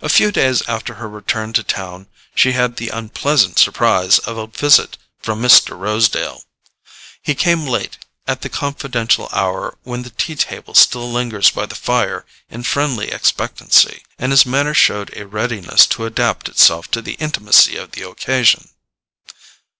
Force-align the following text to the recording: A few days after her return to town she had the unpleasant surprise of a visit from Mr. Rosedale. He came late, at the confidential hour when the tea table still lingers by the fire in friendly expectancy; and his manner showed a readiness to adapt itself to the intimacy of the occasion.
A 0.00 0.08
few 0.08 0.30
days 0.30 0.62
after 0.68 0.94
her 0.94 1.08
return 1.08 1.52
to 1.54 1.64
town 1.64 2.06
she 2.36 2.52
had 2.52 2.76
the 2.76 2.90
unpleasant 2.90 3.58
surprise 3.58 4.20
of 4.20 4.36
a 4.38 4.46
visit 4.46 4.96
from 5.18 5.42
Mr. 5.42 5.76
Rosedale. 5.76 6.44
He 7.20 7.34
came 7.34 7.66
late, 7.66 7.98
at 8.28 8.42
the 8.42 8.48
confidential 8.48 9.28
hour 9.32 9.76
when 9.82 10.04
the 10.04 10.10
tea 10.10 10.36
table 10.36 10.74
still 10.76 11.10
lingers 11.10 11.50
by 11.50 11.66
the 11.66 11.74
fire 11.74 12.24
in 12.48 12.62
friendly 12.62 13.10
expectancy; 13.10 14.04
and 14.20 14.30
his 14.30 14.46
manner 14.46 14.72
showed 14.72 15.10
a 15.16 15.26
readiness 15.26 15.84
to 15.88 16.06
adapt 16.06 16.48
itself 16.48 16.88
to 16.92 17.02
the 17.02 17.14
intimacy 17.14 17.74
of 17.76 17.90
the 17.90 18.08
occasion. 18.08 18.68